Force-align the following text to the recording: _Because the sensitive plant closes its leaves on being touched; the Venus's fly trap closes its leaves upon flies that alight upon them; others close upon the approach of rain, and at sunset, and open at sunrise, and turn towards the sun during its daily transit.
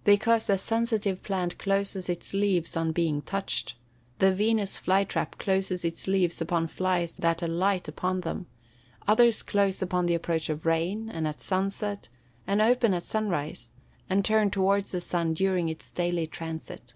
_Because 0.04 0.46
the 0.46 0.56
sensitive 0.56 1.20
plant 1.24 1.58
closes 1.58 2.08
its 2.08 2.32
leaves 2.32 2.76
on 2.76 2.92
being 2.92 3.20
touched; 3.22 3.74
the 4.20 4.32
Venus's 4.32 4.78
fly 4.78 5.02
trap 5.02 5.36
closes 5.36 5.84
its 5.84 6.06
leaves 6.06 6.40
upon 6.40 6.68
flies 6.68 7.14
that 7.14 7.42
alight 7.42 7.88
upon 7.88 8.20
them; 8.20 8.46
others 9.08 9.42
close 9.42 9.82
upon 9.82 10.06
the 10.06 10.14
approach 10.14 10.48
of 10.48 10.64
rain, 10.64 11.10
and 11.10 11.26
at 11.26 11.40
sunset, 11.40 12.08
and 12.46 12.62
open 12.62 12.94
at 12.94 13.02
sunrise, 13.02 13.72
and 14.08 14.24
turn 14.24 14.48
towards 14.48 14.92
the 14.92 15.00
sun 15.00 15.34
during 15.34 15.68
its 15.68 15.90
daily 15.90 16.28
transit. 16.28 16.94